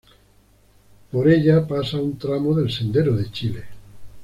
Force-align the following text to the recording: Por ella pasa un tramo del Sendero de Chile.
Por 1.11 1.29
ella 1.29 1.67
pasa 1.67 1.97
un 1.97 2.17
tramo 2.17 2.55
del 2.55 2.71
Sendero 2.71 3.15
de 3.15 3.29
Chile. 3.31 3.63